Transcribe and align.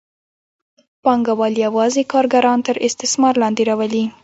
پانګوال 1.03 1.53
یوازې 1.65 2.01
کارګران 2.13 2.59
تر 2.67 2.75
استثمار 2.87 3.33
لاندې 3.41 3.63
راولي. 3.69 4.03